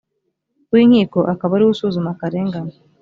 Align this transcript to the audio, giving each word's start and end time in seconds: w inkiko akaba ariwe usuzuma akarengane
w 0.71 0.73
inkiko 0.83 1.19
akaba 1.33 1.51
ariwe 1.55 1.71
usuzuma 1.73 2.09
akarengane 2.13 2.73